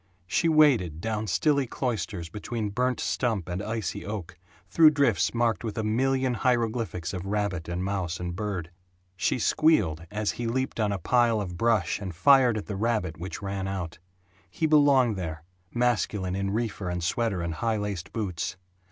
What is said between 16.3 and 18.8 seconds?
in reefer and sweater and high laced boots.